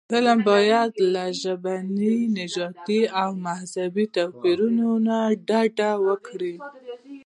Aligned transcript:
فلم 0.09 0.39
باید 0.51 0.91
له 1.13 1.25
ژبني، 1.41 2.15
نژادي 2.37 3.01
او 3.21 3.29
مذهبي 3.47 4.05
توپیرونو 4.15 4.87
ډډه 5.47 5.91
وکړي 6.07 6.55